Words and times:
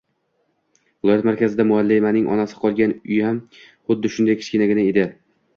Viloyat 1.03 1.27
markazida 1.27 1.67
muallimaning 1.73 2.31
onasi 2.37 2.59
qolgan– 2.63 2.97
uyam 3.13 3.41
xuddi 3.61 4.15
shunday 4.17 4.39
kichkinagina 4.41 4.89
edi. 4.95 5.07